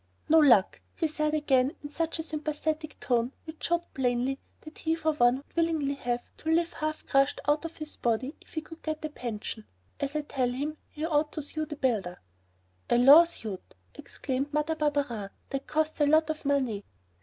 "No 0.27 0.39
luck!" 0.39 0.81
he 0.95 1.07
said 1.07 1.35
again 1.35 1.75
in 1.83 1.89
such 1.89 2.17
a 2.17 2.23
sympathetic 2.23 2.99
tone, 2.99 3.33
which 3.45 3.65
showed 3.65 3.83
plainly 3.93 4.39
that 4.61 4.79
he 4.79 4.95
for 4.95 5.13
one 5.13 5.35
would 5.37 5.55
willingly 5.55 5.93
have 5.93 6.27
the 6.37 6.49
life 6.55 6.73
half 6.73 7.05
crushed 7.05 7.39
out 7.47 7.65
of 7.65 7.77
his 7.77 7.97
body 7.97 8.33
if 8.41 8.55
he 8.55 8.61
could 8.61 8.81
get 8.81 9.05
a 9.05 9.09
pension. 9.09 9.63
"As 9.99 10.15
I 10.15 10.21
tell 10.21 10.49
him, 10.49 10.77
he 10.89 11.05
ought 11.05 11.31
to 11.33 11.43
sue 11.43 11.67
that 11.67 11.81
builder." 11.81 12.19
"A 12.89 12.97
lawsuit," 12.97 13.75
exclaimed 13.93 14.51
Mother 14.51 14.73
Barberin, 14.75 15.29
"that 15.51 15.67
costs 15.67 16.01
a 16.01 16.07
lot 16.07 16.31
of 16.31 16.45
money." 16.45 16.83